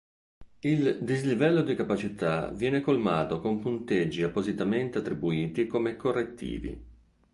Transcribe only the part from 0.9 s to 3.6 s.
dislivello di capacità viene colmato con